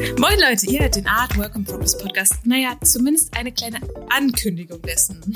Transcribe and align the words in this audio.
Moin 0.00 0.38
Leute, 0.40 0.64
ihr 0.66 0.80
hört 0.80 0.96
den 0.96 1.06
Art 1.06 1.36
Work 1.36 1.54
in 1.56 1.64
Progress 1.64 1.98
Podcast. 1.98 2.46
Naja, 2.46 2.74
zumindest 2.82 3.36
eine 3.36 3.52
kleine 3.52 3.80
Ankündigung 4.08 4.80
dessen. 4.80 5.34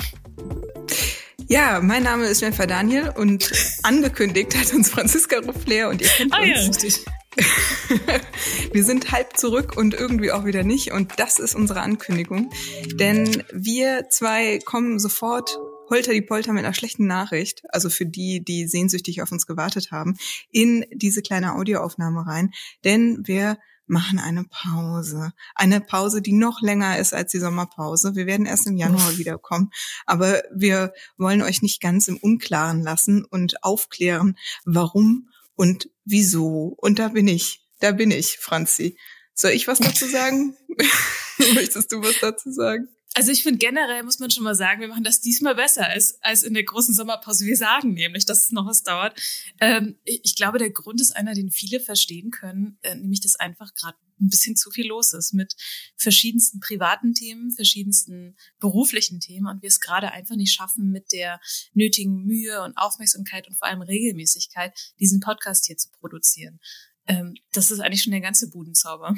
Ja, 1.47 1.79
mein 1.81 2.01
Name 2.01 2.25
ist 2.25 2.41
Jennifer 2.41 2.65
Daniel 2.65 3.09
und 3.15 3.51
angekündigt 3.83 4.57
hat 4.57 4.73
uns 4.73 4.89
Franziska 4.89 5.37
Ruffler 5.37 5.89
und 5.89 6.01
ihr 6.01 6.07
kennt 6.07 6.33
Ah 6.33 6.39
uns. 6.39 6.49
ja, 6.49 6.55
richtig. 6.55 7.05
Wir 8.73 8.83
sind 8.83 9.11
halb 9.11 9.37
zurück 9.37 9.77
und 9.77 9.93
irgendwie 9.93 10.31
auch 10.31 10.45
wieder 10.45 10.63
nicht 10.63 10.91
und 10.93 11.11
das 11.17 11.37
ist 11.37 11.53
unsere 11.53 11.81
Ankündigung, 11.81 12.49
denn 12.95 13.43
wir 13.51 14.07
zwei 14.09 14.59
kommen 14.65 14.97
sofort 14.99 15.59
holter 15.89 16.13
die 16.13 16.21
Polter 16.23 16.53
mit 16.53 16.65
einer 16.65 16.73
schlechten 16.73 17.05
Nachricht, 17.05 17.61
also 17.69 17.89
für 17.91 18.05
die, 18.05 18.43
die 18.43 18.67
sehnsüchtig 18.67 19.21
auf 19.21 19.31
uns 19.31 19.45
gewartet 19.45 19.91
haben, 19.91 20.17
in 20.49 20.85
diese 20.91 21.21
kleine 21.21 21.53
Audioaufnahme 21.55 22.25
rein, 22.25 22.51
denn 22.83 23.19
wir 23.25 23.57
machen 23.87 24.19
eine 24.19 24.43
Pause. 24.43 25.33
Eine 25.53 25.81
Pause, 25.81 26.21
die 26.21 26.33
noch 26.33 26.61
länger 26.61 26.97
ist 26.99 27.13
als 27.13 27.31
die 27.31 27.39
Sommerpause. 27.39 28.15
Wir 28.15 28.25
werden 28.25 28.45
erst 28.45 28.67
im 28.67 28.77
Januar 28.77 29.17
wiederkommen, 29.17 29.71
aber 30.05 30.43
wir 30.53 30.93
wollen 31.17 31.41
euch 31.41 31.61
nicht 31.61 31.81
ganz 31.81 32.07
im 32.07 32.17
Unklaren 32.17 32.81
lassen 32.81 33.25
und 33.25 33.63
aufklären, 33.63 34.37
warum 34.65 35.29
und 35.55 35.89
wieso. 36.03 36.75
Und 36.77 36.99
da 36.99 37.09
bin 37.09 37.27
ich, 37.27 37.61
da 37.79 37.91
bin 37.91 38.11
ich, 38.11 38.37
Franzi. 38.37 38.97
Soll 39.33 39.51
ich 39.51 39.67
was 39.67 39.79
dazu 39.79 40.05
sagen? 40.05 40.55
Möchtest 41.53 41.91
du 41.91 42.01
was 42.01 42.19
dazu 42.19 42.51
sagen? 42.51 42.87
Also 43.17 43.31
ich 43.31 43.43
finde 43.43 43.59
generell 43.59 44.03
muss 44.03 44.19
man 44.19 44.29
schon 44.29 44.43
mal 44.43 44.55
sagen, 44.55 44.81
wir 44.81 44.89
machen 44.89 45.05
das 45.05 45.21
diesmal 45.21 45.55
besser 45.55 45.87
als, 45.87 46.21
als 46.21 46.43
in 46.43 46.53
der 46.53 46.65
großen 46.65 46.93
Sommerpause. 46.93 47.45
Wir 47.45 47.55
sagen 47.55 47.93
nämlich, 47.93 48.25
dass 48.25 48.43
es 48.43 48.51
noch 48.51 48.65
was 48.65 48.83
dauert. 48.83 49.17
Ähm, 49.61 49.97
ich, 50.03 50.35
glaube, 50.35 50.57
der 50.57 50.69
Grund 50.69 50.99
ist 50.99 51.15
einer, 51.15 51.33
den 51.33 51.49
viele 51.49 51.79
verstehen 51.79 52.29
können, 52.29 52.77
äh, 52.81 52.93
nämlich 52.93 53.21
dass 53.21 53.37
einfach 53.37 53.73
gerade 53.73 53.97
ein 54.19 54.27
bisschen 54.27 54.57
zu 54.57 54.69
viel 54.69 54.87
los 54.87 55.13
ist 55.13 55.33
mit 55.33 55.55
verschiedensten 55.95 56.59
privaten 56.59 57.13
Themen, 57.13 57.51
verschiedensten 57.51 58.35
beruflichen 58.59 59.21
Themen 59.21 59.47
und 59.47 59.61
wir 59.61 59.69
es 59.69 59.79
gerade 59.79 60.11
einfach 60.11 60.35
nicht 60.35 60.53
schaffen, 60.53 60.91
mit 60.91 61.13
der 61.13 61.39
nötigen 61.73 62.25
Mühe 62.25 62.63
und 62.63 62.77
Aufmerksamkeit 62.77 63.47
und 63.47 63.55
vor 63.57 63.69
allem 63.69 63.81
Regelmäßigkeit 63.81 64.77
diesen 64.99 65.21
Podcast 65.21 65.67
hier 65.67 65.77
zu 65.77 65.89
produzieren. 65.89 66.59
Ähm, 67.07 67.35
das 67.53 67.71
ist 67.71 67.79
eigentlich 67.79 68.03
schon 68.03 68.11
der 68.11 68.21
ganze 68.21 68.49
Budenzauber. 68.49 69.15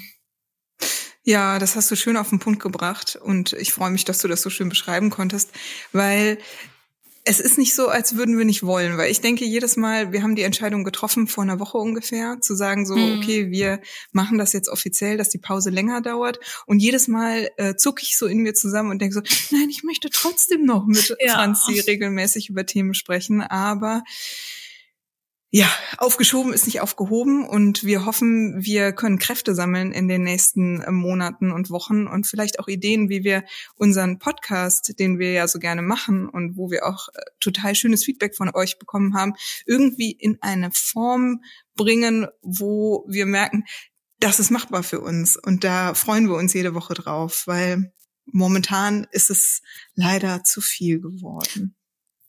Ja, 1.29 1.59
das 1.59 1.75
hast 1.75 1.91
du 1.91 1.97
schön 1.97 2.15
auf 2.15 2.29
den 2.29 2.39
Punkt 2.39 2.61
gebracht 2.61 3.17
und 3.21 3.51
ich 3.51 3.73
freue 3.73 3.91
mich, 3.91 4.05
dass 4.05 4.19
du 4.19 4.29
das 4.29 4.41
so 4.41 4.49
schön 4.49 4.69
beschreiben 4.69 5.09
konntest, 5.09 5.49
weil 5.91 6.37
es 7.25 7.41
ist 7.41 7.57
nicht 7.57 7.75
so, 7.75 7.89
als 7.89 8.15
würden 8.15 8.37
wir 8.37 8.45
nicht 8.45 8.63
wollen, 8.63 8.97
weil 8.97 9.11
ich 9.11 9.19
denke 9.19 9.43
jedes 9.43 9.75
Mal, 9.75 10.13
wir 10.13 10.23
haben 10.23 10.37
die 10.37 10.43
Entscheidung 10.43 10.85
getroffen 10.85 11.27
vor 11.27 11.43
einer 11.43 11.59
Woche 11.59 11.77
ungefähr, 11.79 12.37
zu 12.39 12.55
sagen 12.55 12.85
so, 12.85 12.95
Mhm. 12.95 13.15
okay, 13.17 13.51
wir 13.51 13.81
machen 14.13 14.37
das 14.37 14.53
jetzt 14.53 14.69
offiziell, 14.69 15.17
dass 15.17 15.27
die 15.27 15.37
Pause 15.37 15.69
länger 15.69 15.99
dauert 15.99 16.39
und 16.65 16.79
jedes 16.79 17.09
Mal 17.09 17.49
äh, 17.57 17.75
zucke 17.75 18.03
ich 18.03 18.17
so 18.17 18.25
in 18.27 18.37
mir 18.37 18.53
zusammen 18.53 18.91
und 18.91 19.01
denke 19.01 19.15
so, 19.15 19.21
nein, 19.51 19.69
ich 19.69 19.83
möchte 19.83 20.09
trotzdem 20.09 20.63
noch 20.63 20.85
mit 20.85 21.13
Ja. 21.19 21.33
Franzi 21.33 21.77
regelmäßig 21.81 22.47
über 22.47 22.65
Themen 22.65 22.93
sprechen, 22.93 23.41
aber 23.41 24.03
ja, 25.49 25.71
aufgeschoben 25.97 26.51
ist 26.51 26.65
nicht 26.65 26.81
aufgehoben 26.81 27.47
und 27.47 27.85
wir 27.85 28.05
hoffen, 28.05 28.65
wir 28.65 28.91
können 28.91 29.17
Kräfte 29.17 29.55
sammeln 29.55 29.93
in 29.93 30.09
den 30.09 30.23
nächsten 30.23 30.81
äh, 30.81 30.91
Monaten 30.91 31.53
und 31.53 31.69
Wochen 31.69 32.05
und 32.05 32.27
vielleicht 32.27 32.59
auch 32.59 32.67
Ideen, 32.67 33.07
wie 33.07 33.23
wir 33.23 33.45
unseren 33.75 34.19
Podcast, 34.19 34.99
den 34.99 35.19
wir 35.19 35.31
ja 35.31 35.47
so 35.47 35.59
gerne 35.59 35.81
machen 35.81 36.27
und 36.27 36.57
wo 36.57 36.69
wir 36.69 36.85
auch 36.85 37.07
äh, 37.13 37.21
total 37.39 37.75
schönes 37.75 38.03
Feedback 38.03 38.35
von 38.35 38.53
euch 38.53 38.77
bekommen 38.77 39.15
haben, 39.15 39.35
irgendwie 39.65 40.11
in 40.11 40.37
eine 40.41 40.69
Form 40.73 41.41
bringen, 41.75 42.27
wo 42.41 43.05
wir 43.07 43.25
merken, 43.25 43.63
das 44.19 44.41
ist 44.41 44.51
machbar 44.51 44.83
für 44.83 44.99
uns 44.99 45.37
und 45.37 45.63
da 45.63 45.93
freuen 45.93 46.27
wir 46.27 46.35
uns 46.35 46.53
jede 46.53 46.73
Woche 46.73 46.93
drauf, 46.93 47.43
weil 47.45 47.93
momentan 48.25 49.07
ist 49.11 49.29
es 49.29 49.61
leider 49.95 50.43
zu 50.43 50.59
viel 50.59 50.99
geworden. 50.99 51.76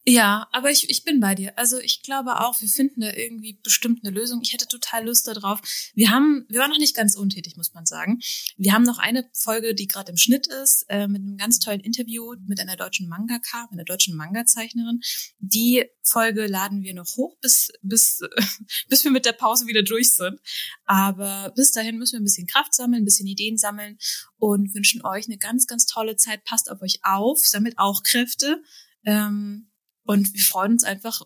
Ja, 0.09 0.49
aber 0.53 0.71
ich, 0.71 0.89
ich 0.89 1.05
bin 1.05 1.21
bei 1.21 1.35
dir. 1.35 1.59
Also 1.59 1.79
ich 1.79 2.03
glaube 2.03 2.41
auch, 2.41 2.59
wir 2.63 2.69
finden 2.69 3.03
da 3.03 3.13
irgendwie 3.13 3.59
bestimmt 3.63 4.03
eine 4.03 4.17
Lösung. 4.17 4.41
Ich 4.43 4.55
hätte 4.55 4.67
total 4.67 5.05
Lust 5.05 5.27
darauf. 5.29 5.61
Wir 5.95 6.11
haben, 6.11 6.47
wir 6.49 6.61
waren 6.61 6.71
noch 6.71 6.79
nicht 6.79 6.97
ganz 6.97 7.15
untätig, 7.15 7.59
muss 7.59 7.75
man 7.75 7.85
sagen. 7.85 8.19
Wir 8.57 8.73
haben 8.73 8.85
noch 8.85 8.99
eine 8.99 9.29
Folge, 9.35 9.75
die 9.75 9.87
gerade 9.87 10.11
im 10.11 10.17
Schnitt 10.17 10.47
ist, 10.47 10.87
äh, 10.89 11.09
mit 11.09 11.21
einem 11.21 11.37
ganz 11.37 11.59
tollen 11.59 11.81
Interview 11.81 12.35
mit 12.47 12.59
einer 12.59 12.77
deutschen 12.77 13.07
Mangaka, 13.07 13.65
mit 13.65 13.73
einer 13.73 13.85
deutschen 13.85 14.17
Manga-Zeichnerin. 14.17 15.01
Die 15.41 15.85
Folge 16.03 16.47
laden 16.47 16.83
wir 16.83 16.95
noch 16.95 17.17
hoch, 17.19 17.37
bis, 17.43 17.71
bis, 17.83 18.21
bis 18.89 19.05
wir 19.05 19.11
mit 19.11 19.27
der 19.27 19.33
Pause 19.33 19.67
wieder 19.67 19.83
durch 19.83 20.15
sind. 20.15 20.41
Aber 20.87 21.53
bis 21.55 21.73
dahin 21.73 21.99
müssen 21.99 22.15
wir 22.15 22.21
ein 22.21 22.25
bisschen 22.25 22.47
Kraft 22.47 22.73
sammeln, 22.73 23.03
ein 23.03 23.05
bisschen 23.05 23.27
Ideen 23.27 23.59
sammeln 23.59 23.99
und 24.39 24.75
wünschen 24.75 25.05
euch 25.05 25.27
eine 25.27 25.37
ganz, 25.37 25.67
ganz 25.67 25.85
tolle 25.85 26.17
Zeit. 26.17 26.45
Passt 26.45 26.71
auf 26.71 26.81
euch 26.81 27.01
auf, 27.03 27.41
sammelt 27.45 27.75
auch 27.77 28.03
Kräfte. 28.03 28.63
Ähm, 29.05 29.69
und 30.09 30.33
wir 30.33 30.43
freuen 30.43 30.73
uns 30.73 30.85
einfach, 30.85 31.21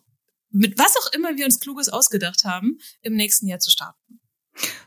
mit 0.51 0.77
was 0.77 0.97
auch 0.97 1.13
immer 1.13 1.37
wir 1.37 1.45
uns 1.45 1.61
Kluges 1.61 1.89
ausgedacht 1.89 2.43
haben, 2.45 2.79
im 3.03 3.15
nächsten 3.15 3.47
Jahr 3.47 3.61
zu 3.61 3.71
starten. 3.71 4.21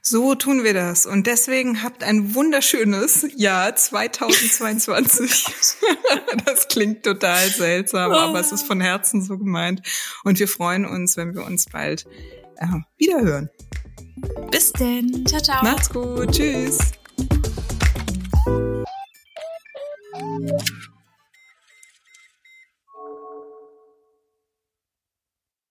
So 0.02 0.36
tun 0.36 0.66
wir 0.66 0.74
das. 0.74 1.06
Und 1.06 1.28
deswegen 1.28 1.82
habt 1.82 2.04
ein 2.04 2.36
wunderschönes 2.36 3.26
Jahr 3.38 3.74
2022. 3.78 5.46
das 6.46 6.68
klingt 6.68 7.04
total 7.04 7.50
seltsam, 7.50 8.12
ah. 8.12 8.26
aber 8.26 8.42
es 8.42 8.52
ist 8.52 8.68
von 8.68 8.82
Herzen 8.82 9.24
so 9.24 9.38
gemeint. 9.38 9.82
Und 10.26 10.40
wir 10.40 10.50
freuen 10.50 10.86
uns, 10.86 11.16
wenn 11.16 11.34
wir 11.34 11.46
uns 11.46 11.66
bald 11.66 12.06
äh, 12.58 12.68
wiederhören. 12.98 13.50
Bis 14.52 14.74
denn. 14.74 15.26
Ciao, 15.26 15.42
ciao. 15.42 15.64
Macht's 15.64 15.90
gut. 15.90 16.32
Tschüss. 16.32 16.78